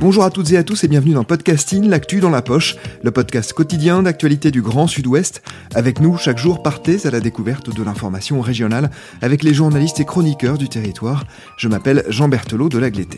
Bonjour 0.00 0.22
à 0.22 0.30
toutes 0.30 0.52
et 0.52 0.56
à 0.56 0.62
tous 0.62 0.84
et 0.84 0.88
bienvenue 0.88 1.14
dans 1.14 1.24
Podcasting, 1.24 1.88
l'actu 1.88 2.20
dans 2.20 2.30
la 2.30 2.40
poche, 2.40 2.76
le 3.02 3.10
podcast 3.10 3.52
quotidien 3.52 4.04
d'actualité 4.04 4.52
du 4.52 4.62
Grand 4.62 4.86
Sud-Ouest. 4.86 5.42
Avec 5.74 5.98
nous, 6.00 6.16
chaque 6.16 6.38
jour, 6.38 6.62
partez 6.62 7.04
à 7.04 7.10
la 7.10 7.18
découverte 7.18 7.74
de 7.74 7.82
l'information 7.82 8.40
régionale 8.40 8.90
avec 9.22 9.42
les 9.42 9.52
journalistes 9.52 9.98
et 9.98 10.04
chroniqueurs 10.04 10.56
du 10.56 10.68
territoire. 10.68 11.24
Je 11.56 11.66
m'appelle 11.66 12.04
Jean 12.08 12.28
Berthelot 12.28 12.68
de 12.68 12.78
Lagleté. 12.78 13.16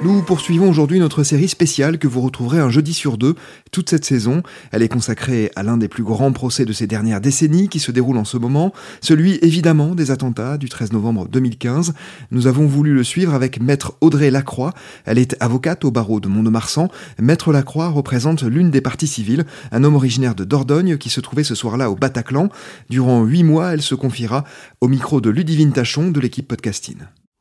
Nous 0.00 0.22
poursuivons 0.22 0.70
aujourd'hui 0.70 1.00
notre 1.00 1.24
série 1.24 1.48
spéciale 1.48 1.98
que 1.98 2.06
vous 2.06 2.20
retrouverez 2.20 2.60
un 2.60 2.70
jeudi 2.70 2.94
sur 2.94 3.18
deux 3.18 3.34
toute 3.72 3.90
cette 3.90 4.04
saison. 4.04 4.44
Elle 4.70 4.84
est 4.84 4.88
consacrée 4.88 5.50
à 5.56 5.64
l'un 5.64 5.76
des 5.76 5.88
plus 5.88 6.04
grands 6.04 6.30
procès 6.30 6.64
de 6.64 6.72
ces 6.72 6.86
dernières 6.86 7.20
décennies 7.20 7.68
qui 7.68 7.80
se 7.80 7.90
déroule 7.90 8.16
en 8.16 8.24
ce 8.24 8.36
moment, 8.36 8.72
celui 9.00 9.40
évidemment 9.42 9.96
des 9.96 10.12
attentats 10.12 10.56
du 10.56 10.68
13 10.68 10.92
novembre 10.92 11.26
2015. 11.26 11.94
Nous 12.30 12.46
avons 12.46 12.66
voulu 12.66 12.94
le 12.94 13.02
suivre 13.02 13.34
avec 13.34 13.60
maître 13.60 13.94
Audrey 14.00 14.30
Lacroix. 14.30 14.72
Elle 15.04 15.18
est 15.18 15.36
avocate 15.40 15.84
au 15.84 15.90
barreau 15.90 16.20
de 16.20 16.28
Mont-de-Marsan. 16.28 16.88
Maître 17.20 17.52
Lacroix 17.52 17.88
représente 17.88 18.44
l'une 18.44 18.70
des 18.70 18.80
parties 18.80 19.08
civiles, 19.08 19.46
un 19.72 19.82
homme 19.82 19.96
originaire 19.96 20.36
de 20.36 20.44
Dordogne 20.44 20.96
qui 20.96 21.10
se 21.10 21.20
trouvait 21.20 21.42
ce 21.42 21.56
soir-là 21.56 21.90
au 21.90 21.96
Bataclan. 21.96 22.50
Durant 22.88 23.24
huit 23.24 23.42
mois, 23.42 23.74
elle 23.74 23.82
se 23.82 23.96
confiera 23.96 24.44
au 24.80 24.86
micro 24.86 25.20
de 25.20 25.28
Ludivine 25.28 25.72
Tachon 25.72 26.12
de 26.12 26.20
l'équipe 26.20 26.46
Podcasting. 26.46 26.98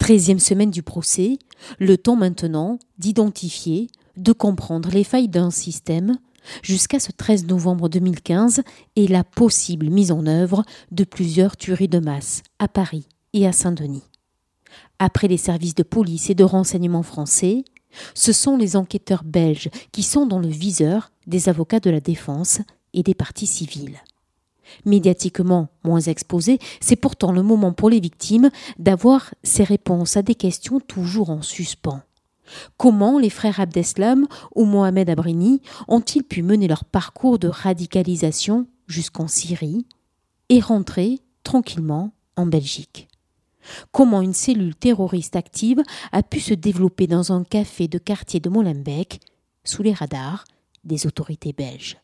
Treizième 0.08 0.39
semaine 0.39 0.72
du 0.72 0.83
procès, 0.83 1.38
le 1.80 1.97
temps 1.97 2.16
maintenant 2.16 2.80
d'identifier, 2.97 3.88
de 4.16 4.31
comprendre 4.31 4.89
les 4.89 5.03
failles 5.03 5.27
d'un 5.27 5.52
système 5.52 6.17
jusqu'à 6.63 7.02
ce 7.02 7.11
13 7.11 7.45
novembre 7.47 7.89
2015 7.89 8.61
et 8.95 9.05
la 9.09 9.25
possible 9.25 9.89
mise 9.89 10.13
en 10.13 10.25
œuvre 10.25 10.63
de 10.91 11.03
plusieurs 11.03 11.58
tueries 11.58 11.89
de 11.89 12.00
masse 12.00 12.41
à 12.58 12.69
Paris 12.69 13.09
et 13.33 13.45
à 13.45 13.52
Saint-Denis. 13.52 14.05
Après 14.97 15.28
les 15.28 15.35
services 15.35 15.75
de 15.75 15.83
police 15.83 16.30
et 16.30 16.35
de 16.35 16.45
renseignement 16.45 17.03
français, 17.03 17.66
ce 18.13 18.31
sont 18.31 18.55
les 18.55 18.78
enquêteurs 18.78 19.25
belges 19.25 19.69
qui 19.91 20.03
sont 20.03 20.25
dans 20.25 20.39
le 20.39 20.47
viseur 20.47 21.11
des 21.25 21.50
avocats 21.50 21.81
de 21.81 21.89
la 21.89 22.00
défense 22.00 22.61
et 22.94 23.03
des 23.03 23.13
parties 23.13 23.45
civiles. 23.45 24.00
Médiatiquement 24.86 25.70
moins 25.84 26.02
exposé, 26.02 26.60
c'est 26.80 26.96
pourtant 26.96 27.32
le 27.32 27.44
moment 27.44 27.73
pour 27.73 27.90
les 27.90 28.00
victimes 28.00 28.50
d'avoir 28.80 29.34
ces 29.44 29.64
réponses 29.64 30.18
à 30.18 30.22
des 30.22 30.36
questions 30.36 30.80
toujours 30.80 31.30
en 31.30 31.42
suspens. 31.42 32.02
Comment 32.78 33.20
les 33.20 33.30
frères 33.30 33.59
Abdeslam 33.59 34.28
ou 34.56 34.66
Mohamed 34.66 35.09
Abrini 35.09 35.62
ont-ils 35.88 36.24
pu 36.24 36.44
mener 36.44 36.68
leur 36.68 36.86
parcours 36.86 37.40
de 37.40 37.48
radicalisation 37.48 38.68
jusqu'en 38.88 39.28
Syrie 39.28 39.86
et 40.50 40.59
rentrer 40.59 41.20
tranquillement 41.44 42.14
en 42.36 42.46
Belgique? 42.46 43.08
Comment 43.92 44.22
une 44.22 44.34
cellule 44.34 44.76
terroriste 44.76 45.36
active 45.36 45.81
a 46.14 46.24
pu 46.24 46.40
se 46.40 46.53
développer 46.53 47.08
dans 47.08 47.34
un 47.34 47.44
café 47.44 47.90
de 47.90 47.97
quartier 47.97 48.40
de 48.40 48.50
Molenbeek 48.50 49.20
sous 49.66 49.84
les 49.84 49.94
radars 49.94 50.46
des 50.86 51.06
autorités 51.06 51.52
belges? 51.52 51.97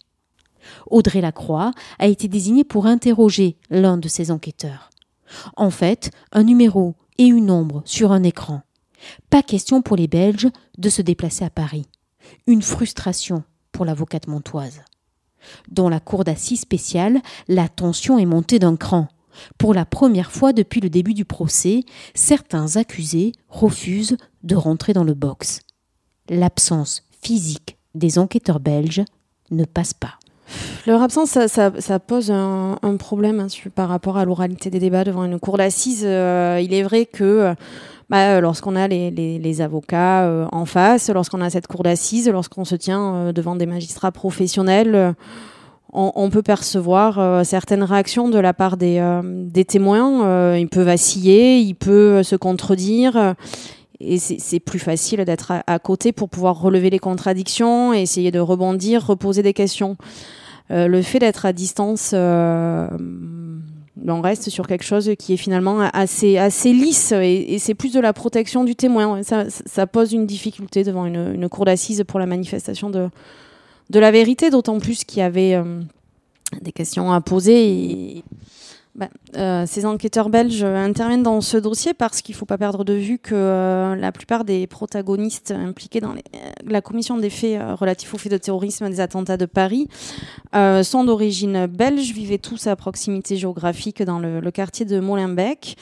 Audrey 0.90 1.22
Lacroix 1.22 1.72
a 2.00 2.08
été 2.08 2.28
désignée 2.28 2.64
pour 2.64 2.86
interroger 2.86 3.58
l'un 3.70 3.98
de 3.98 4.08
ces 4.08 4.32
enquêteurs. 4.32 4.90
En 5.56 5.70
fait, 5.70 6.12
un 6.32 6.44
numéro 6.44 6.96
et 7.18 7.26
une 7.26 7.52
ombre 7.52 7.82
sur 7.86 8.12
un 8.12 8.24
écran. 8.24 8.62
Pas 9.30 9.44
question 9.44 9.82
pour 9.82 9.98
les 9.98 10.08
Belges 10.08 10.50
de 10.78 10.90
se 10.90 11.02
déplacer 11.02 11.44
à 11.46 11.50
Paris. 11.50 11.86
Une 12.48 12.62
frustration 12.62 13.44
pour 13.72 13.86
l'avocate 13.86 14.28
montoise. 14.28 14.82
Dans 15.70 15.90
la 15.90 16.00
cour 16.00 16.24
d'assises 16.24 16.62
spéciale, 16.62 17.22
la 17.48 17.68
tension 17.68 18.18
est 18.18 18.26
montée 18.26 18.60
d'un 18.60 18.76
cran. 18.76 19.08
Pour 19.58 19.74
la 19.74 19.86
première 19.86 20.32
fois 20.32 20.54
depuis 20.54 20.80
le 20.80 20.90
début 20.90 21.14
du 21.14 21.26
procès, 21.26 21.84
certains 22.14 22.78
accusés 22.78 23.34
refusent 23.50 24.18
de 24.44 24.56
rentrer 24.56 24.94
dans 24.94 25.04
le 25.04 25.16
box. 25.16 25.62
L'absence 26.30 27.04
physique 27.22 27.78
des 27.96 28.20
enquêteurs 28.20 28.60
belges 28.60 29.04
ne 29.52 29.66
passe 29.66 29.94
pas. 29.94 30.18
Leur 30.86 31.02
absence, 31.02 31.30
ça, 31.30 31.48
ça, 31.48 32.00
pose 32.00 32.30
un, 32.30 32.78
problème 33.00 33.40
hein, 33.40 33.48
par 33.74 33.88
rapport 33.88 34.18
à 34.18 34.26
l'oralité 34.26 34.70
des 34.70 34.80
débats 34.80 35.06
devant 35.06 35.24
une 35.24 35.40
cour 35.40 35.58
d'assises. 35.58 36.04
Euh, 36.06 36.60
il 36.62 36.74
est 36.74 36.84
vrai 36.84 37.06
que 37.06 37.56
bah, 38.10 38.42
lorsqu'on 38.42 38.76
a 38.76 38.90
les, 38.90 39.10
les, 39.10 39.62
avocats 39.62 40.24
euh, 40.24 40.46
en 40.52 40.66
face, 40.66 41.10
lorsqu'on 41.10 41.40
a 41.40 41.50
cette 41.50 41.68
cour 41.68 41.84
d'assises, 41.84 42.28
lorsqu'on 42.28 42.66
se 42.66 42.76
tient 42.76 43.16
euh, 43.16 43.32
devant 43.32 43.56
des 43.56 43.66
magistrats 43.66 44.12
professionnels, 44.12 45.16
on, 45.94 46.30
peut 46.32 46.42
percevoir 46.42 47.46
certaines 47.46 47.84
réactions 47.84 48.28
de 48.28 48.40
la 48.40 48.52
part 48.52 48.78
des, 48.78 49.00
des 49.24 49.64
témoins. 49.64 50.58
il 50.58 50.68
peut 50.68 50.82
vaciller, 50.82 51.60
il 51.60 51.76
peut 51.76 52.24
se 52.24 52.36
contredire 52.36 53.36
et 54.00 54.18
c'est 54.18 54.60
plus 54.60 54.80
facile 54.80 55.24
d'être 55.24 55.54
à, 55.66 55.80
côté 55.80 56.12
pour 56.12 56.30
pouvoir 56.30 56.60
relever 56.60 56.90
les 56.90 57.00
contradictions, 57.00 57.94
essayer 57.94 58.32
de 58.32 58.40
rebondir, 58.40 59.06
reposer 59.06 59.44
des 59.44 59.54
questions. 59.54 59.98
Euh, 60.72 60.88
le 60.88 61.02
fait 61.02 61.20
d'être 61.20 61.46
à 61.46 61.54
distance, 61.54 62.12
euh, 62.14 62.88
on 64.08 64.22
reste 64.22 64.50
sur 64.50 64.68
quelque 64.68 64.84
chose 64.84 65.12
qui 65.20 65.34
est 65.34 65.38
finalement 65.38 65.82
assez, 65.94 66.38
assez 66.38 66.74
lisse 66.74 67.12
et, 67.12 67.58
c'est 67.60 67.74
plus 67.74 67.94
de 67.94 68.00
la 68.00 68.14
protection 68.14 68.64
du 68.64 68.76
témoin. 68.76 69.22
Ça, 69.24 69.88
pose 69.88 70.14
une 70.14 70.26
difficulté 70.26 70.84
devant 70.84 71.06
une, 71.06 71.48
cour 71.50 71.66
d'assises 71.66 72.04
pour 72.08 72.20
la 72.20 72.26
manifestation 72.26 72.90
de, 72.90 73.10
de 73.90 74.00
la 74.00 74.12
vérité, 74.12 74.50
d'autant 74.50 74.80
plus 74.80 75.04
qu'il 75.04 75.20
y 75.20 75.24
avait 75.24 75.56
euh, 75.56 75.82
des 76.62 76.72
questions 76.72 77.12
à 77.12 77.22
poser. 77.22 78.24
Bah, 78.96 79.10
euh, 79.38 79.66
ces 79.66 79.88
enquêteurs 79.88 80.30
belges 80.30 80.64
interviennent 80.64 81.24
dans 81.24 81.42
ce 81.42 81.58
dossier 81.58 81.96
parce 81.96 82.22
qu'il 82.22 82.34
ne 82.34 82.38
faut 82.38 82.46
pas 82.46 82.60
perdre 82.60 82.84
de 82.84 82.94
vue 82.94 83.18
que 83.18 83.34
euh, 83.34 83.96
la 83.96 84.12
plupart 84.12 84.46
des 84.46 84.68
protagonistes 84.68 85.50
impliqués 85.50 86.00
dans 86.00 86.14
les, 86.14 86.24
la 86.64 86.82
commission 86.82 87.18
des 87.18 87.32
faits 87.32 87.60
euh, 87.60 87.74
relatifs 87.74 88.14
aux 88.14 88.20
faits 88.20 88.32
de 88.32 88.38
terrorisme 88.38 88.88
des 88.88 89.00
attentats 89.00 89.38
de 89.38 89.48
Paris 89.48 89.88
sont 90.54 91.04
d'origine 91.04 91.66
belge, 91.66 92.12
vivaient 92.12 92.38
tous 92.38 92.68
à 92.68 92.76
proximité 92.76 93.36
géographique 93.36 94.04
dans 94.04 94.20
le, 94.20 94.40
le 94.40 94.52
quartier 94.52 94.86
de 94.86 95.00
Molenbeek 95.00 95.76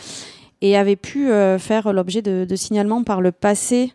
et 0.62 0.78
avait 0.78 0.96
pu 0.96 1.30
euh, 1.30 1.58
faire 1.58 1.92
l'objet 1.92 2.22
de, 2.22 2.46
de, 2.46 2.56
signalements 2.56 3.04
par 3.04 3.22
le 3.22 3.32
passé 3.32 3.94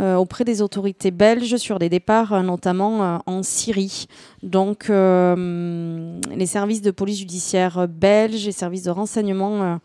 euh, 0.00 0.16
auprès 0.16 0.44
des 0.44 0.62
autorités 0.62 1.10
belges 1.10 1.56
sur 1.56 1.78
des 1.78 1.88
départs 1.88 2.32
euh, 2.32 2.42
notamment 2.42 3.22
en 3.26 3.42
Syrie. 3.42 4.06
Donc 4.42 4.88
les 4.88 6.46
services 6.46 6.82
de 6.82 6.90
police 6.90 7.18
judiciaire 7.18 7.86
belges 7.88 8.46
et 8.46 8.52
services 8.52 8.84
de 8.84 8.90
renseignement 8.90 9.80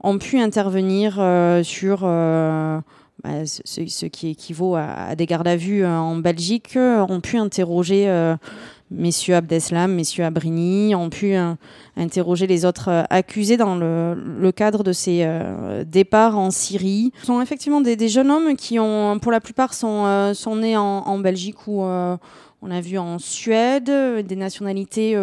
ont 0.00 0.18
pu 0.18 0.38
intervenir 0.38 1.14
sur 1.64 2.04
bah, 3.22 3.46
ce, 3.46 4.06
qui 4.06 4.28
équivaut 4.28 4.76
à, 4.76 5.14
des 5.16 5.26
gardes 5.26 5.48
à 5.48 5.56
vue 5.56 5.84
en 5.84 6.16
Belgique, 6.16 6.76
ont 6.76 7.20
pu 7.20 7.38
interroger 7.38 8.36
messieurs 8.90 9.34
Abdeslam, 9.34 9.92
messieurs 9.92 10.24
Abrini, 10.24 10.94
ont 10.94 11.10
pu 11.10 11.34
euh, 11.34 11.54
interroger 11.96 12.46
les 12.46 12.64
autres 12.64 12.88
euh, 12.88 13.02
accusés 13.10 13.56
dans 13.56 13.76
le, 13.76 14.50
cadre 14.52 14.84
de 14.84 14.92
ces 14.92 15.22
euh, 15.22 15.84
départs 15.84 16.38
en 16.38 16.50
Syrie. 16.50 17.12
Ce 17.20 17.26
sont 17.26 17.40
effectivement 17.40 17.80
des, 17.80 18.08
jeunes 18.08 18.30
hommes 18.30 18.56
qui 18.56 18.78
ont, 18.78 19.18
pour 19.18 19.32
la 19.32 19.40
plupart, 19.40 19.74
sont, 19.74 20.30
nés 20.56 20.76
en 20.76 21.18
Belgique 21.18 21.66
ou 21.66 21.82
on 21.82 22.70
a 22.70 22.80
vu 22.80 22.98
en 22.98 23.18
Suède, 23.18 23.90
des 24.24 24.36
nationalités 24.36 25.16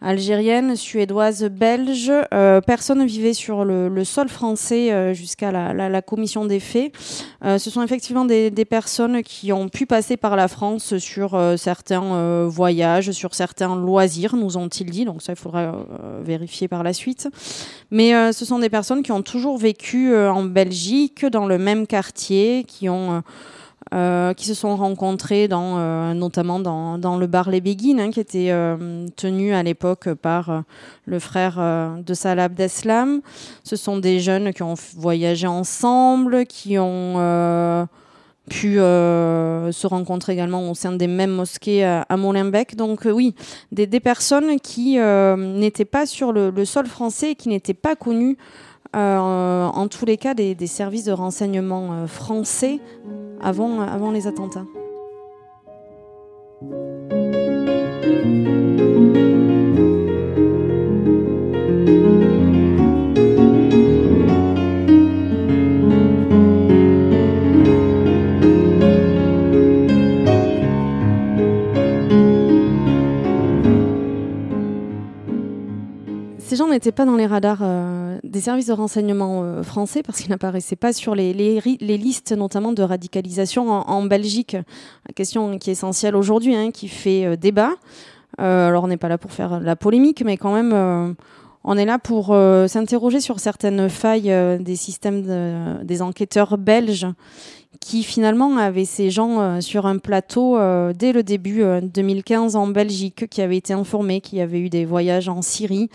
algérienne, 0.00 0.76
suédoise, 0.76 1.44
belge. 1.44 2.12
Euh, 2.32 2.60
personne 2.60 3.04
vivait 3.04 3.32
sur 3.32 3.64
le, 3.64 4.04
sol 4.04 4.28
français 4.28 4.92
euh, 4.92 5.12
jusqu'à 5.12 5.50
la, 5.50 6.02
commission 6.02 6.44
des 6.44 6.60
faits. 6.60 6.92
Euh, 7.44 7.58
ce 7.58 7.70
sont 7.70 7.82
effectivement 7.82 8.24
des, 8.24 8.50
personnes 8.64 9.22
qui 9.22 9.52
ont 9.52 9.68
pu 9.68 9.86
passer 9.86 10.16
par 10.16 10.36
la 10.36 10.46
France 10.46 10.98
sur 10.98 11.40
certains 11.56 12.44
voyages, 12.46 13.12
sur 13.12 13.34
certains 13.34 13.74
loisirs, 13.76 14.36
nous 14.36 14.56
ont-ils 14.56 14.90
dit. 14.90 15.04
Donc 15.04 15.22
ça, 15.22 15.32
il 15.32 15.38
faudra 15.38 15.86
vérifier 16.22 16.68
par 16.68 16.82
la 16.82 16.92
suite. 16.92 17.28
Mais 17.90 18.32
ce 18.32 18.44
sont 18.44 18.58
des 18.58 18.68
personnes 18.68 19.02
qui 19.02 19.12
ont 19.12 19.22
toujours 19.22 19.56
vécu 19.56 20.14
en 20.14 20.44
Belgique, 20.44 21.24
dans 21.24 21.46
le 21.46 21.58
même 21.58 21.86
quartier, 21.86 22.64
qui 22.64 22.88
ont 22.88 23.22
euh, 23.94 24.34
qui 24.34 24.44
se 24.44 24.52
sont 24.52 24.76
rencontrés 24.76 25.48
dans, 25.48 25.78
euh, 25.78 26.12
notamment 26.12 26.60
dans, 26.60 27.16
le 27.16 27.26
bar 27.26 27.48
Les 27.50 27.62
Béguines, 27.62 28.00
hein, 28.00 28.10
qui 28.10 28.20
était 28.20 28.50
euh, 28.50 29.06
tenu 29.16 29.54
à 29.54 29.62
l'époque 29.62 30.12
par 30.12 30.64
le 31.06 31.18
frère 31.18 31.56
de 32.04 32.14
Salah 32.14 32.44
Abdeslam. 32.44 33.22
Ce 33.64 33.76
sont 33.76 33.96
des 33.96 34.20
jeunes 34.20 34.52
qui 34.52 34.62
ont 34.62 34.74
voyagé 34.96 35.46
ensemble, 35.46 36.44
qui 36.44 36.78
ont 36.78 37.88
pu 38.50 38.74
se 38.76 39.86
rencontrer 39.86 40.34
également 40.34 40.70
au 40.70 40.74
sein 40.74 40.92
des 40.92 41.06
mêmes 41.06 41.30
mosquées 41.30 41.84
à, 41.84 42.16
Molenbeek. 42.16 42.76
Donc 42.76 43.06
oui, 43.10 43.34
des, 43.72 44.00
personnes 44.00 44.60
qui 44.60 44.98
n'étaient 44.98 45.86
pas 45.86 46.04
sur 46.04 46.32
le, 46.32 46.64
sol 46.66 46.86
français 46.86 47.34
qui 47.34 47.48
n'étaient 47.48 47.72
pas 47.72 47.96
connues 47.96 48.36
en 48.94 49.88
tous 49.88 50.04
les 50.04 50.16
cas 50.16 50.34
des, 50.34 50.66
services 50.66 51.04
de 51.04 51.12
renseignement 51.12 51.92
euh, 51.92 52.06
français 52.06 52.80
avant, 53.40 53.80
avant 53.80 54.10
les 54.10 54.26
attentats. 54.26 54.64
ces 76.48 76.56
gens 76.56 76.68
n'étaient 76.68 76.92
pas 76.92 77.04
dans 77.04 77.16
les 77.16 77.26
radars 77.26 77.62
euh, 77.62 77.87
des 78.28 78.40
services 78.40 78.66
de 78.66 78.72
renseignement 78.72 79.42
euh, 79.42 79.62
français 79.62 80.02
parce 80.02 80.20
qu'ils 80.20 80.30
n'apparaissaient 80.30 80.76
pas 80.76 80.92
sur 80.92 81.14
les, 81.14 81.32
listes 81.32 82.32
notamment 82.32 82.72
de 82.72 82.82
radicalisation 82.82 83.70
en, 83.70 84.02
Belgique. 84.02 84.56
La 85.06 85.14
question 85.14 85.58
qui 85.58 85.70
est 85.70 85.72
essentielle 85.72 86.14
aujourd'hui, 86.14 86.54
hein, 86.54 86.70
qui 86.70 86.88
fait 86.88 87.24
euh, 87.24 87.36
débat. 87.36 87.72
alors 88.38 88.84
on 88.84 88.88
n'est 88.88 88.96
pas 88.96 89.08
là 89.08 89.18
pour 89.18 89.32
faire 89.32 89.60
la 89.60 89.76
polémique, 89.76 90.22
mais 90.24 90.36
quand 90.36 90.52
même 90.52 91.16
on 91.64 91.76
est 91.76 91.84
là 91.84 91.98
pour 91.98 92.26
s'interroger 92.68 93.20
sur 93.20 93.40
certaines 93.40 93.88
failles 93.88 94.32
des 94.60 94.76
systèmes 94.76 95.80
des 95.82 96.02
enquêteurs 96.02 96.56
belges 96.56 97.06
qui 97.80 98.02
finalement 98.02 98.56
avaient 98.56 98.84
ces 98.84 99.10
gens 99.10 99.60
sur 99.60 99.86
un 99.86 99.98
plateau 99.98 100.56
dès 100.92 101.12
le 101.12 101.22
début 101.22 101.64
2015 101.82 102.54
en 102.54 102.68
Belgique, 102.68 103.28
qui 103.28 103.42
avaient 103.42 103.56
été 103.56 103.72
informés 103.72 104.20
qu'il 104.20 104.38
y 104.38 104.40
avait 104.40 104.60
eu 104.60 104.68
des 104.68 104.84
voyages 104.84 105.28
en 105.28 105.42
Syrie. 105.42 105.88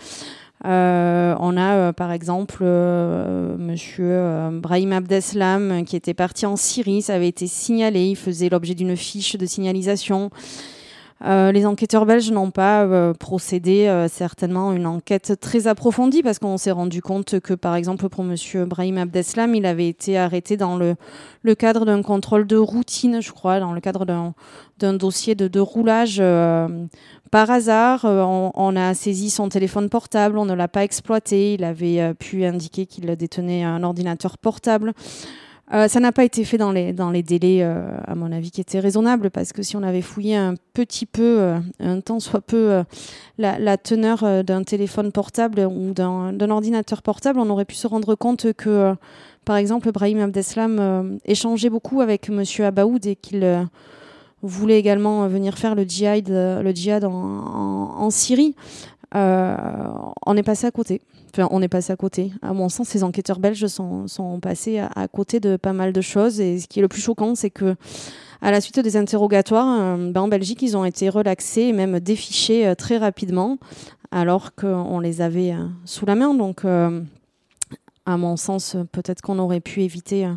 Euh, 0.64 1.34
on 1.40 1.56
a 1.58 1.74
euh, 1.74 1.92
par 1.92 2.10
exemple 2.10 2.62
euh, 2.62 3.56
Monsieur 3.58 4.50
Brahim 4.52 4.92
Abdeslam 4.92 5.84
qui 5.84 5.94
était 5.94 6.14
parti 6.14 6.46
en 6.46 6.56
Syrie, 6.56 7.02
ça 7.02 7.14
avait 7.14 7.28
été 7.28 7.46
signalé, 7.46 8.06
il 8.06 8.16
faisait 8.16 8.48
l'objet 8.48 8.74
d'une 8.74 8.96
fiche 8.96 9.36
de 9.36 9.46
signalisation. 9.46 10.30
Les 11.24 11.66
enquêteurs 11.66 12.06
belges 12.06 12.30
n'ont 12.30 12.50
pas 12.50 13.14
procédé 13.18 14.06
certainement 14.10 14.70
à 14.70 14.74
une 14.74 14.86
enquête 14.86 15.40
très 15.40 15.66
approfondie 15.66 16.22
parce 16.22 16.38
qu'on 16.38 16.56
s'est 16.58 16.70
rendu 16.70 17.00
compte 17.00 17.40
que, 17.40 17.54
par 17.54 17.74
exemple, 17.76 18.08
pour 18.08 18.24
Monsieur 18.24 18.66
Brahim 18.66 18.98
Abdeslam, 18.98 19.54
il 19.54 19.64
avait 19.66 19.88
été 19.88 20.18
arrêté 20.18 20.56
dans 20.56 20.76
le, 20.76 20.96
cadre 21.54 21.86
d'un 21.86 22.02
contrôle 22.02 22.46
de 22.46 22.56
routine, 22.56 23.22
je 23.22 23.32
crois, 23.32 23.60
dans 23.60 23.72
le 23.72 23.80
cadre 23.80 24.04
d'un 24.04 24.92
dossier 24.92 25.34
de, 25.34 25.48
de 25.48 25.60
roulage 25.60 26.20
par 27.34 27.50
hasard, 27.50 28.04
euh, 28.04 28.22
on, 28.22 28.76
a 28.76 28.94
saisi 28.94 29.28
son 29.28 29.48
téléphone 29.48 29.88
portable, 29.88 30.38
on 30.38 30.44
ne 30.44 30.54
l'a 30.54 30.68
pas 30.68 30.84
exploité. 30.84 31.54
Il 31.54 31.64
avait 31.64 32.00
euh, 32.00 32.14
pu 32.14 32.44
indiquer 32.44 32.86
qu'il 32.86 33.06
détenait 33.16 33.64
un 33.64 33.82
ordinateur 33.82 34.38
portable. 34.38 34.92
Euh, 35.72 35.88
ça 35.88 35.98
n'a 35.98 36.12
pas 36.12 36.24
été 36.24 36.44
fait 36.44 36.58
dans 36.58 36.72
les, 36.72 36.92
dans 36.92 37.10
les 37.10 37.22
délais, 37.22 37.62
à 37.62 38.14
mon 38.14 38.30
avis, 38.32 38.50
qui 38.50 38.60
étaient 38.60 38.80
raisonnables, 38.80 39.30
parce 39.30 39.52
que 39.52 39.62
si 39.62 39.76
on 39.76 39.82
avait 39.82 40.02
fouillé 40.02 40.36
un 40.36 40.54
petit 40.74 41.06
peu, 41.06 41.54
un 41.80 42.00
temps 42.00 42.20
soit 42.20 42.42
peu, 42.42 42.82
la, 43.38 43.76
teneur 43.78 44.44
d'un 44.44 44.62
téléphone 44.62 45.10
portable 45.10 45.60
ou 45.60 45.92
d'un 45.92 46.50
ordinateur 46.50 47.02
portable, 47.02 47.38
on 47.40 47.48
aurait 47.48 47.64
pu 47.64 47.76
se 47.76 47.86
rendre 47.86 48.14
compte 48.14 48.52
que, 48.52 48.94
par 49.44 49.56
exemple, 49.56 49.90
Brahim 49.90 50.20
Abdeslam 50.20 51.18
échangeait 51.24 51.70
beaucoup 51.70 52.02
avec 52.02 52.28
M. 52.28 52.42
Abaoud 52.62 53.06
et 53.06 53.16
qu'il 53.16 53.66
voulait 54.42 54.78
également 54.78 55.26
venir 55.28 55.56
faire 55.56 55.74
le 55.74 55.84
djihad, 55.84 56.28
le 56.28 56.70
djihad 56.72 57.04
en, 57.04 58.10
Syrie. 58.10 58.54
Euh, 59.14 59.56
on 60.26 60.36
est 60.36 60.42
passé 60.42 60.66
à 60.66 60.70
côté. 60.70 61.00
On 61.38 61.62
est 61.62 61.68
passé 61.68 61.92
à 61.92 61.96
côté. 61.96 62.32
À 62.42 62.52
mon 62.52 62.68
sens, 62.68 62.88
ces 62.88 63.02
enquêteurs 63.02 63.38
belges 63.38 63.66
sont, 63.66 64.38
passés 64.40 64.78
à, 64.78 65.08
côté 65.08 65.40
de 65.40 65.56
pas 65.56 65.72
mal 65.72 65.92
de 65.92 66.00
choses. 66.00 66.40
Et 66.40 66.60
ce 66.60 66.68
qui 66.68 66.78
est 66.78 66.82
le 66.82 66.88
plus 66.88 67.00
choquant, 67.00 67.34
c'est 67.34 67.50
que 67.50 67.76
à 68.42 68.50
la 68.50 68.60
suite 68.60 68.78
des 68.78 68.96
interrogatoires, 68.96 69.80
euh, 69.80 70.10
ben, 70.10 70.22
en 70.22 70.28
Belgique, 70.28 70.60
ils 70.62 70.76
ont 70.76 70.84
été 70.84 71.08
relaxés 71.08 71.62
et 71.62 71.72
même 71.72 71.98
défichés 71.98 72.66
euh, 72.66 72.74
très 72.74 72.98
rapidement, 72.98 73.58
alors 74.10 74.54
qu'on 74.54 75.00
les 75.00 75.22
avait 75.22 75.54
sous 75.84 76.04
la 76.04 76.14
main. 76.14 76.34
Donc, 76.34 76.64
à 76.64 78.16
mon 78.16 78.36
sens, 78.36 78.76
peut-être 78.92 79.22
qu'on 79.22 79.38
aurait 79.38 79.60
pu 79.60 79.82
éviter 79.82 80.28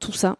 tout 0.00 0.12
ça. 0.12 0.36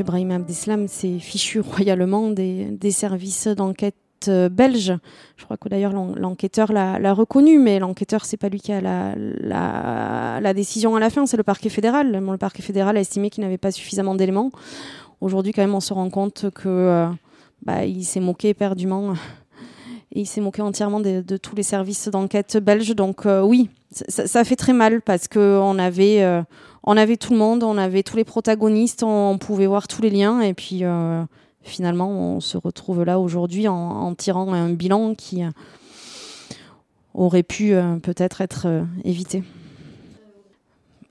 M. 0.00 0.06
Brahim 0.06 0.30
Abdeslam 0.32 0.88
s'est 0.88 1.18
fichu 1.18 1.60
royalement 1.60 2.30
des, 2.30 2.90
services 2.90 3.48
d'enquête 3.48 3.94
euh, 4.28 4.48
belges. 4.48 4.94
Je 5.36 5.44
crois 5.44 5.56
que 5.56 5.68
d'ailleurs 5.68 5.92
l'enquêteur 5.92 6.72
l'a 6.72 7.12
reconnu, 7.12 7.58
mais 7.58 7.78
l'enquêteur, 7.78 8.24
c'est 8.24 8.36
pas 8.36 8.48
lui 8.48 8.60
qui 8.60 8.72
a 8.72 8.80
la, 8.80 10.54
décision 10.54 10.96
à 10.96 11.00
la 11.00 11.10
fin, 11.10 11.26
c'est 11.26 11.36
le 11.36 11.42
parquet 11.42 11.68
fédéral. 11.68 12.12
le 12.12 12.38
parquet 12.38 12.62
fédéral 12.62 12.96
a 12.96 13.00
estimé 13.00 13.30
qu'il 13.30 13.44
n'avait 13.44 13.58
pas 13.58 13.70
suffisamment 13.70 14.14
d'éléments. 14.14 14.50
Aujourd'hui, 15.20 15.52
quand 15.52 15.62
même, 15.62 15.74
on 15.74 15.80
se 15.80 15.92
rend 15.92 16.10
compte 16.10 16.50
que 16.50 16.68
euh, 16.68 17.08
bah, 17.62 17.80
s'est 18.02 18.20
moqué 18.20 18.48
éperdument. 18.48 19.14
Et 20.14 20.20
il 20.20 20.26
s'est 20.26 20.40
moqué 20.40 20.62
entièrement 20.62 21.00
de, 21.00 21.36
tous 21.36 21.56
les 21.56 21.62
services 21.62 22.08
d'enquête 22.08 22.56
belges. 22.56 22.94
Donc 22.94 23.26
euh, 23.26 23.42
oui, 23.42 23.68
ça, 23.90 24.44
fait 24.44 24.56
très 24.56 24.72
mal 24.72 25.02
parce 25.02 25.28
qu'on 25.28 25.78
avait, 25.78 26.22
on 26.86 26.96
avait 26.96 27.16
tout 27.16 27.32
le 27.32 27.38
monde, 27.38 27.62
on 27.62 27.78
avait 27.78 28.02
tous 28.02 28.16
les 28.16 28.24
protagonistes, 28.24 29.02
on, 29.02 29.38
pouvait 29.38 29.66
voir 29.66 29.88
tous 29.88 30.02
les 30.02 30.10
liens 30.10 30.40
et 30.40 30.54
puis 30.54 30.80
euh, 30.82 31.22
finalement 31.62 32.10
on 32.10 32.40
se 32.40 32.56
retrouve 32.56 33.04
là 33.04 33.18
aujourd'hui 33.18 33.68
en, 33.68 34.14
tirant 34.14 34.52
un 34.52 34.70
bilan 34.70 35.14
qui 35.14 35.42
euh, 35.42 35.50
aurait 37.14 37.42
pu 37.42 37.72
euh, 37.72 37.96
peut-être 37.96 38.42
être, 38.42 38.84
évité. 39.04 39.42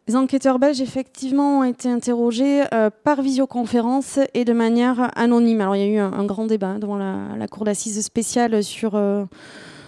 Les 0.08 0.16
enquêteurs 0.16 0.60
belges, 0.60 0.82
effectivement, 0.82 1.60
ont 1.60 1.64
été 1.64 1.90
interrogés 1.90 2.64
par 3.06 3.22
visioconférence 3.22 4.20
et 4.34 4.44
de 4.44 4.52
manière 4.52 5.10
anonyme. 5.16 5.62
Alors, 5.62 5.78
il 5.78 5.80
y 5.80 5.86
a 5.86 5.88
eu 5.88 5.98
un, 5.98 6.26
grand 6.26 6.46
débat 6.46 6.78
devant 6.78 6.98
la, 6.98 7.48
cour 7.48 7.64
d'assises 7.64 8.02
spéciale 8.02 8.64
sur 8.66 9.00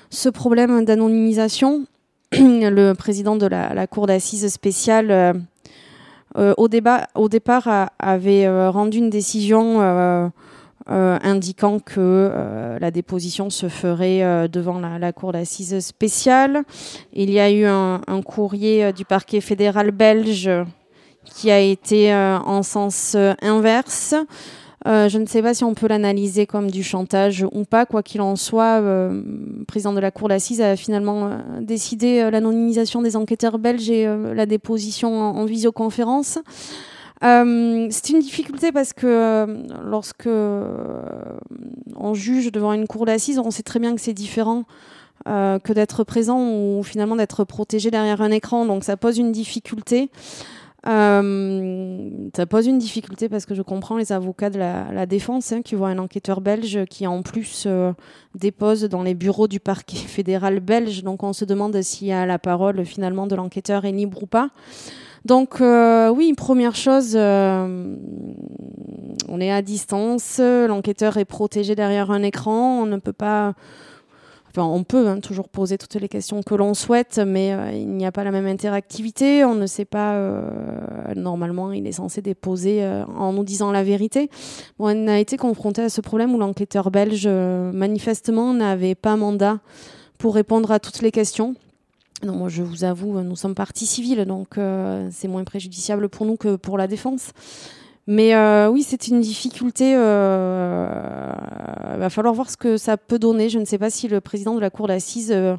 ce 0.10 0.30
problème 0.30 0.86
d'anonymisation. 0.86 1.86
Le 2.32 2.94
président 2.94 3.36
de 3.36 3.46
la, 3.46 3.88
cour 3.88 4.08
d'assises 4.08 4.48
spéciale 4.48 5.36
euh, 6.38 6.54
au, 6.58 6.68
débat, 6.68 7.08
au 7.16 7.30
départ, 7.30 7.90
avait 7.98 8.46
euh, 8.46 8.70
rendu 8.70 8.98
une 8.98 9.10
décision 9.10 9.82
euh, 9.82 10.28
indiquant 10.88 11.80
que 11.80 12.32
la 12.80 12.92
déposition 12.92 13.50
se 13.50 13.70
ferait 13.70 14.48
devant 14.48 14.80
la, 14.80 15.14
cour 15.14 15.32
d'assises 15.32 15.80
spéciale. 15.80 16.64
Il 17.14 17.32
y 17.32 17.40
a 17.40 17.52
eu 17.52 17.66
un, 17.66 18.22
courrier 18.24 18.94
du 18.94 19.06
parquet 19.06 19.42
fédéral 19.42 19.92
belge 19.92 20.50
qui 21.24 21.50
a 21.50 21.60
été 21.60 22.14
en 22.14 22.62
sens 22.64 23.18
inverse. 23.42 24.16
Euh, 24.88 25.10
je 25.10 25.18
ne 25.18 25.26
sais 25.26 25.42
pas 25.42 25.56
si 25.56 25.64
on 25.64 25.74
peut 25.74 25.88
l'analyser 25.88 26.46
comme 26.46 26.70
du 26.70 26.84
chantage 26.84 27.46
ou 27.52 27.66
pas. 27.66 27.86
Quoi 27.86 28.04
qu'il 28.04 28.22
en 28.22 28.36
soit, 28.36 28.82
euh, 28.82 29.22
le 29.60 29.66
président 29.66 29.94
de 29.94 30.00
la 30.00 30.12
Cour 30.12 30.30
d'assises 30.30 30.62
a 30.62 30.76
finalement 30.76 31.28
euh, 31.28 31.38
décidé 31.62 32.30
l'anonymisation 32.30 33.02
des 33.02 33.16
enquêteurs 33.16 33.58
belges 33.58 33.90
et 33.90 34.06
la 34.06 34.46
déposition 34.46 35.22
en, 35.22 35.46
visioconférence. 35.46 36.38
C'est 37.22 38.10
une 38.10 38.20
difficulté 38.20 38.72
parce 38.72 38.94
que 38.94 39.48
lorsque 39.84 40.28
on 40.28 42.14
juge 42.14 42.52
devant 42.52 42.74
une 42.74 42.88
cour 42.88 43.06
d'assises, 43.06 43.40
on 43.40 43.52
sait 43.52 43.64
très 43.64 43.80
bien 43.80 43.96
que 43.96 44.02
c'est 44.02 44.14
différent 44.14 44.66
que 45.26 45.74
d'être 45.74 46.04
présent 46.04 46.40
ou 46.40 46.84
finalement 46.84 47.16
d'être 47.16 47.44
protégé 47.44 47.90
derrière 47.90 48.22
un 48.22 48.32
écran. 48.32 48.66
Donc 48.66 48.84
ça 48.84 48.98
pose 48.98 49.18
une 49.18 49.32
difficulté. 49.32 50.10
Euh, 50.88 52.30
ça 52.36 52.46
pose 52.46 52.68
une 52.68 52.78
difficulté 52.78 53.28
parce 53.28 53.48
que 53.48 53.56
je 53.56 53.64
comprends 53.64 53.98
les 53.98 54.12
avocats 54.12 54.52
de 54.52 54.60
la, 54.60 55.06
défense 55.08 55.52
hein, 55.52 55.62
qui 55.64 55.74
voient 55.74 55.90
un 55.90 55.98
enquêteur 55.98 56.42
belge 56.42 56.86
qui 56.86 57.08
en 57.08 57.24
plus 57.24 57.64
euh, 57.66 57.92
dépose 58.36 58.84
dans 58.84 59.02
les 59.02 59.16
bureaux 59.16 59.48
du 59.48 59.60
parquet 59.60 59.98
fédéral 60.08 60.60
belge. 60.60 61.04
Donc 61.04 61.24
on 61.24 61.34
se 61.34 61.46
demande 61.46 61.82
si 61.82 62.08
la 62.08 62.40
parole 62.40 62.86
finalement 62.86 63.28
de 63.28 63.36
l'enquêteur 63.36 63.86
est 63.86 63.92
libre 63.92 64.24
ou 64.24 64.28
pas. 64.28 64.50
Donc 65.26 65.60
euh, 65.60 66.10
oui, 66.10 66.34
première 66.34 66.76
chose, 66.76 67.16
on 67.16 67.98
est 69.40 69.52
à 69.52 69.62
distance, 69.62 70.40
l'enquêteur 70.40 71.18
est 71.18 71.26
protégé 71.26 71.76
derrière 71.76 72.12
un 72.12 72.24
écran, 72.24 72.82
on 72.82 72.86
ne 72.86 72.98
peut 72.98 73.14
pas 73.14 73.56
on 74.64 74.84
peut 74.84 75.08
hein, 75.08 75.20
toujours 75.20 75.50
poser 75.50 75.78
toutes 75.78 75.96
les 75.96 76.08
questions 76.08 76.42
que 76.44 76.56
l'on 76.56 76.74
souhaite, 76.74 77.20
mais 77.26 77.54
euh, 77.54 77.72
il 77.72 77.90
n'y 77.90 78.06
a 78.06 78.12
pas 78.12 78.24
la 78.24 78.32
même 78.32 78.46
interactivité. 78.46 79.44
On 79.44 79.56
ne 79.56 79.68
sait 79.68 79.86
pas. 79.86 80.14
Euh, 80.14 81.14
normalement, 81.16 81.72
il 81.72 81.88
est 81.88 81.94
censé 81.94 82.22
déposer 82.22 82.84
euh, 82.84 83.06
en 83.18 83.34
nous 83.34 83.44
disant 83.44 83.72
la 83.72 83.84
vérité. 83.84 84.30
on 84.80 85.08
a 85.08 85.20
été 85.20 85.38
confronté 85.38 85.82
à 85.82 85.90
ce 85.90 86.02
problème 86.02 86.34
où 86.34 86.38
l'enquêteur 86.38 86.92
belge, 86.92 87.28
manifestement, 87.28 88.54
n'avait 88.54 88.96
pas 88.96 89.16
mandat 89.16 89.60
pour 90.18 90.36
répondre 90.36 90.72
à 90.72 90.80
toutes 90.80 91.02
les 91.02 91.12
questions. 91.12 91.56
Non, 92.26 92.50
je 92.50 92.64
vous 92.64 92.84
avoue, 92.84 93.22
nous 93.22 93.36
sommes 93.36 93.56
partie 93.56 93.86
civile, 93.86 94.26
donc 94.26 94.60
c'est 95.12 95.28
moins 95.28 95.44
préjudiciable 95.44 96.10
pour 96.10 96.26
nous 96.26 96.36
que 96.36 96.56
pour 96.56 96.78
la 96.78 96.88
défense. 96.88 97.32
Mais 98.08 98.36
euh, 98.36 98.70
oui, 98.70 98.84
c'est 98.84 99.08
une 99.08 99.22
difficulté. 99.22 99.92
Il 99.92 99.98
euh, 99.98 101.34
va 101.98 102.10
falloir 102.10 102.34
voir 102.34 102.50
ce 102.50 102.58
que 102.58 102.78
ça 102.78 102.98
peut 102.98 103.18
donner. 103.18 103.50
Je 103.50 103.58
ne 103.58 103.66
sais 103.66 103.80
pas 103.80 103.90
si 103.90 104.08
le 104.08 104.22
président 104.22 104.54
de 104.54 104.60
la 104.60 104.70
Cour 104.70 104.88
d'assises 104.88 105.32
euh, 105.32 105.56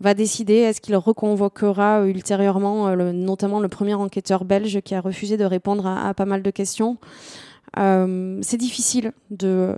va 0.00 0.14
décider. 0.14 0.54
Est-ce 0.54 0.80
qu'il 0.80 0.96
reconvoquera 0.96 2.06
ultérieurement, 2.06 2.94
notamment 2.96 3.58
le 3.58 3.68
premier 3.68 3.94
enquêteur 3.94 4.44
belge 4.44 4.80
qui 4.82 4.94
a 4.94 5.00
refusé 5.00 5.36
de 5.36 5.44
répondre 5.44 5.86
à, 5.86 6.14
pas 6.14 6.26
mal 6.26 6.42
de 6.42 6.50
questions? 6.50 6.96
C'est 7.76 8.56
difficile 8.56 9.12
de 9.30 9.74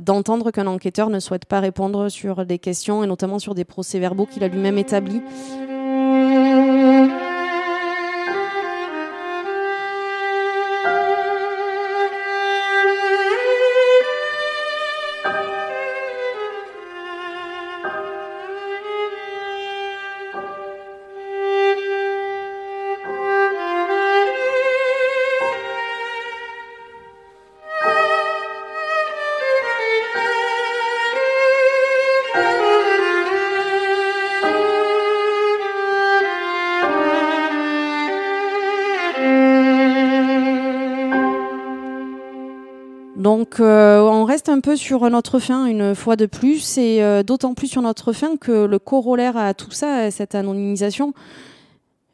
d'entendre 0.00 0.50
qu'un 0.50 0.66
enquêteur 0.66 1.10
ne 1.10 1.20
souhaite 1.20 1.44
pas 1.44 1.60
répondre 1.60 2.08
sur 2.08 2.44
des 2.44 2.58
questions 2.58 3.04
et 3.04 3.06
notamment 3.06 3.38
sur 3.38 3.54
des 3.54 3.64
procès-verbaux 3.64 4.26
qu'il 4.26 4.44
a 4.44 4.48
lui-même 4.48 4.78
établis. 4.78 5.22
Euh, 43.60 44.00
on 44.00 44.24
reste 44.24 44.48
un 44.48 44.60
peu 44.60 44.76
sur 44.76 45.08
notre 45.10 45.38
fin 45.38 45.66
une 45.66 45.94
fois 45.94 46.16
de 46.16 46.26
plus 46.26 46.78
et 46.78 47.02
euh, 47.02 47.22
d'autant 47.22 47.54
plus 47.54 47.68
sur 47.68 47.82
notre 47.82 48.12
fin 48.12 48.36
que 48.36 48.66
le 48.66 48.78
corollaire 48.78 49.36
à 49.36 49.54
tout 49.54 49.70
ça, 49.70 50.10
cette 50.10 50.34
anonymisation, 50.34 51.14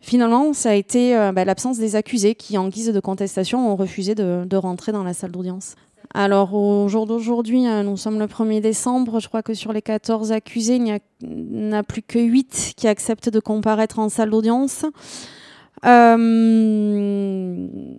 finalement, 0.00 0.52
ça 0.52 0.70
a 0.70 0.74
été 0.74 1.16
euh, 1.16 1.32
bah, 1.32 1.44
l'absence 1.44 1.78
des 1.78 1.96
accusés 1.96 2.34
qui, 2.34 2.58
en 2.58 2.68
guise 2.68 2.92
de 2.92 3.00
contestation, 3.00 3.72
ont 3.72 3.76
refusé 3.76 4.14
de, 4.14 4.56
rentrer 4.56 4.92
dans 4.92 5.04
la 5.04 5.14
salle 5.14 5.32
d'audience. 5.32 5.74
Alors 6.12 6.54
au 6.54 6.86
jour 6.88 7.06
d'aujourd'hui, 7.06 7.62
nous 7.62 7.96
sommes 7.96 8.20
le 8.20 8.26
1er 8.26 8.60
décembre, 8.60 9.18
je 9.18 9.26
crois 9.26 9.42
que 9.42 9.54
sur 9.54 9.72
les 9.72 9.82
14 9.82 10.30
accusés, 10.30 10.76
il 10.76 10.82
n'y 10.82 10.92
a, 10.92 11.78
a, 11.78 11.82
plus 11.82 12.02
que 12.02 12.20
8 12.20 12.74
qui 12.76 12.86
acceptent 12.86 13.30
de 13.30 13.40
comparaître 13.40 13.98
en 13.98 14.08
salle 14.08 14.30
d'audience. 14.30 14.84
Euh, 15.84 16.16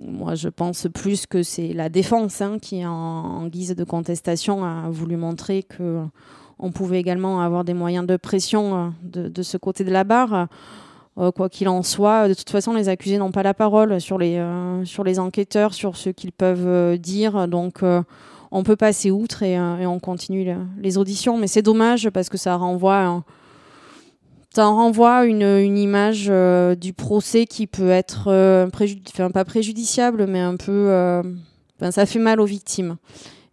moi, 0.07 0.35
je 0.35 0.49
pense 0.49 0.87
plus 0.93 1.27
que 1.27 1.43
c'est 1.43 1.73
la 1.73 1.89
défense 1.89 2.41
hein, 2.41 2.57
qui, 2.59 2.85
en, 2.85 3.47
guise 3.47 3.75
de 3.75 3.83
contestation, 3.83 4.63
a 4.63 4.89
voulu 4.89 5.17
montrer 5.17 5.63
que 5.63 6.01
on 6.57 6.71
pouvait 6.71 6.99
également 6.99 7.41
avoir 7.41 7.65
des 7.65 7.73
moyens 7.73 8.07
de 8.07 8.15
pression 8.15 8.93
euh, 9.15 9.29
de, 9.29 9.43
ce 9.43 9.57
côté 9.57 9.83
de 9.83 9.91
la 9.91 10.03
barre. 10.03 10.47
Euh, 11.17 11.31
quoi 11.31 11.47
qu'il 11.49 11.69
en 11.69 11.83
soit, 11.83 12.27
de 12.27 12.33
toute 12.33 12.49
façon, 12.49 12.73
les 12.73 12.89
accusés 12.89 13.17
n'ont 13.17 13.31
pas 13.31 13.43
la 13.43 13.53
parole 13.53 14.01
sur 14.01 14.17
les, 14.17 14.43
sur 14.83 15.03
les 15.03 15.19
enquêteurs, 15.19 15.73
sur 15.73 15.95
ce 15.95 16.09
qu'ils 16.09 16.31
peuvent 16.31 16.97
dire. 16.97 17.47
Donc, 17.47 17.83
on 18.51 18.63
peut 18.63 18.75
passer 18.75 19.11
outre 19.11 19.43
et, 19.43 19.57
on 19.59 19.99
continue 19.99 20.57
les 20.77 20.97
auditions. 20.97 21.37
Mais 21.37 21.47
c'est 21.47 21.61
dommage 21.61 22.09
parce 22.09 22.27
que 22.27 22.37
ça 22.37 22.55
renvoie 22.57 23.23
ça 24.55 24.67
renvoie 24.67 25.25
une, 25.25 25.41
image 25.77 26.27
euh, 26.29 26.75
du 26.75 26.93
procès 26.93 27.45
qui 27.45 27.67
peut 27.67 27.89
être 27.89 28.27
euh, 28.29 28.67
pas 29.33 29.43
préjudiciable, 29.43 30.27
mais 30.27 30.39
un 30.39 30.55
peu. 30.55 30.71
Euh, 30.71 31.21
ça 31.91 32.05
fait 32.05 32.19
mal 32.19 32.39
aux 32.39 32.45
victimes. 32.45 32.95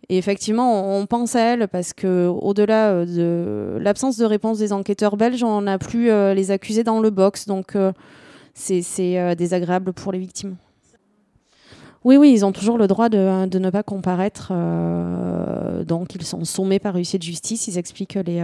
Et 0.09 0.17
effectivement, 0.17 0.97
on, 0.97 1.07
pense 1.07 1.35
à 1.35 1.41
elles 1.41 1.67
parce 1.67 1.93
que 1.93 2.29
au-delà 2.29 3.05
de 3.05 3.79
l'absence 3.81 4.17
de 4.17 4.25
réponse 4.25 4.59
des 4.59 4.73
enquêteurs 4.73 5.17
belges, 5.17 5.43
on 5.43 5.63
n'a 5.63 5.79
plus 5.79 6.07
les 6.35 6.51
accusés 6.51 6.85
dans 6.85 7.01
le 7.01 7.11
box, 7.11 7.47
donc 7.47 7.77
c'est 8.53 9.35
désagréable 9.37 9.93
pour 9.93 10.13
les 10.13 10.19
victimes. 10.19 10.57
Oui, 12.05 12.17
oui, 12.17 12.33
ils 12.33 12.45
ont 12.45 12.53
toujours 12.53 12.79
le 12.79 12.89
droit 12.89 13.09
de, 13.09 13.47
de 13.47 13.59
ne 13.59 13.71
pas 13.71 13.83
comparaître. 13.83 14.53
donc, 15.85 16.15
ils 16.15 16.25
sont 16.25 16.45
sommés 16.45 16.79
par 16.79 16.95
huissier 16.95 17.19
de 17.19 17.25
justice. 17.25 17.67
Ils 17.69 17.79
expliquent 17.79 18.19
les, 18.27 18.43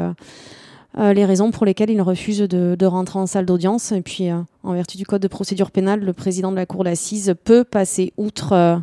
euh, 0.96 1.12
les 1.12 1.24
raisons 1.24 1.50
pour 1.50 1.66
lesquelles 1.66 1.90
ils 1.90 2.00
refusent 2.00 2.40
de, 2.40 2.86
rentrer 2.86 3.18
en 3.18 3.26
salle 3.26 3.46
d'audience. 3.46 3.92
Et 3.92 4.00
puis, 4.00 4.30
euh, 4.30 4.40
en 4.62 4.72
vertu 4.72 4.96
du 4.96 5.04
Code 5.04 5.22
de 5.22 5.28
procédure 5.28 5.70
pénale, 5.70 6.00
le 6.00 6.12
président 6.12 6.50
de 6.50 6.56
la 6.56 6.66
Cour 6.66 6.84
d'assises 6.84 7.34
peut 7.44 7.64
passer 7.64 8.12
outre 8.16 8.52
euh, 8.52 8.76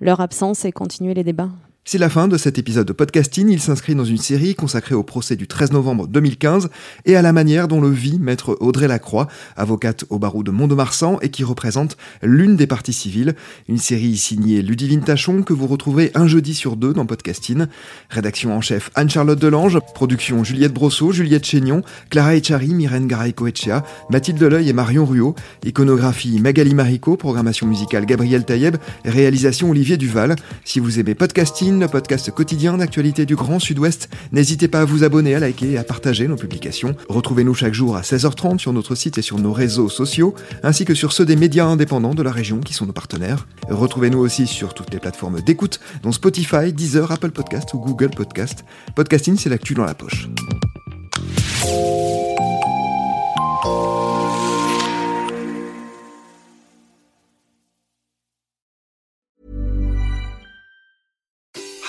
leur 0.00 0.20
absence 0.20 0.64
et 0.64 0.72
continuer 0.72 1.14
les 1.14 1.24
débats. 1.24 1.50
C'est 1.86 1.96
la 1.98 2.10
fin 2.10 2.28
de 2.28 2.36
cet 2.36 2.58
épisode 2.58 2.86
de 2.86 2.92
podcasting. 2.92 3.48
Il 3.48 3.58
s'inscrit 3.58 3.94
dans 3.94 4.04
une 4.04 4.18
série 4.18 4.54
consacrée 4.54 4.94
au 4.94 5.02
procès 5.02 5.34
du 5.34 5.48
13 5.48 5.72
novembre 5.72 6.06
2015 6.06 6.68
et 7.06 7.16
à 7.16 7.22
la 7.22 7.32
manière 7.32 7.68
dont 7.68 7.80
le 7.80 7.88
vit 7.88 8.18
maître 8.20 8.56
Audrey 8.60 8.86
Lacroix, 8.86 9.28
avocate 9.56 10.04
au 10.10 10.18
barreau 10.18 10.42
de 10.42 10.50
Mont-de-Marsan 10.50 11.18
et 11.22 11.30
qui 11.30 11.42
représente 11.42 11.96
l'une 12.22 12.54
des 12.54 12.66
parties 12.66 12.92
civiles. 12.92 13.34
Une 13.66 13.78
série 13.78 14.16
signée 14.18 14.60
Ludivine 14.60 15.02
Tachon 15.02 15.42
que 15.42 15.54
vous 15.54 15.66
retrouverez 15.66 16.12
un 16.14 16.26
jeudi 16.26 16.54
sur 16.54 16.76
deux 16.76 16.92
dans 16.92 17.06
podcasting. 17.06 17.64
Rédaction 18.10 18.54
en 18.54 18.60
chef 18.60 18.90
Anne-Charlotte 18.94 19.40
Delange, 19.40 19.80
production 19.94 20.44
Juliette 20.44 20.74
Brosseau, 20.74 21.12
Juliette 21.12 21.46
Chénion, 21.46 21.82
Clara 22.10 22.36
Echari, 22.36 22.74
Myrène 22.74 23.08
Garay-Coetchea, 23.08 23.84
Mathilde 24.10 24.38
Deleuil 24.38 24.68
et 24.68 24.74
Marion 24.74 25.06
Ruot, 25.06 25.34
iconographie 25.64 26.40
Magali 26.40 26.74
Marico, 26.74 27.16
programmation 27.16 27.66
musicale 27.66 28.04
Gabriel 28.04 28.44
Taïeb, 28.44 28.76
réalisation 29.06 29.70
Olivier 29.70 29.96
Duval. 29.96 30.36
Si 30.64 30.78
vous 30.78 31.00
aimez 31.00 31.14
podcasting, 31.14 31.69
le 31.78 31.86
podcast 31.86 32.30
quotidien 32.32 32.78
d'actualité 32.78 33.26
du 33.26 33.36
Grand 33.36 33.60
Sud-Ouest. 33.60 34.08
N'hésitez 34.32 34.66
pas 34.66 34.80
à 34.80 34.84
vous 34.84 35.04
abonner, 35.04 35.34
à 35.36 35.38
liker 35.38 35.72
et 35.72 35.78
à 35.78 35.84
partager 35.84 36.26
nos 36.26 36.36
publications. 36.36 36.96
Retrouvez-nous 37.08 37.54
chaque 37.54 37.74
jour 37.74 37.96
à 37.96 38.00
16h30 38.00 38.58
sur 38.58 38.72
notre 38.72 38.96
site 38.96 39.18
et 39.18 39.22
sur 39.22 39.38
nos 39.38 39.52
réseaux 39.52 39.88
sociaux, 39.88 40.34
ainsi 40.64 40.84
que 40.84 40.94
sur 40.94 41.12
ceux 41.12 41.24
des 41.24 41.36
médias 41.36 41.66
indépendants 41.66 42.14
de 42.14 42.22
la 42.22 42.32
région 42.32 42.58
qui 42.58 42.74
sont 42.74 42.86
nos 42.86 42.92
partenaires. 42.92 43.46
Retrouvez-nous 43.68 44.18
aussi 44.18 44.46
sur 44.46 44.74
toutes 44.74 44.92
les 44.92 44.98
plateformes 44.98 45.40
d'écoute, 45.40 45.80
dont 46.02 46.12
Spotify, 46.12 46.72
Deezer, 46.72 47.12
Apple 47.12 47.30
Podcast 47.30 47.72
ou 47.74 47.78
Google 47.78 48.10
Podcast. 48.10 48.64
Podcasting, 48.96 49.36
c'est 49.36 49.50
l'actu 49.50 49.74
dans 49.74 49.84
la 49.84 49.94
poche. 49.94 50.28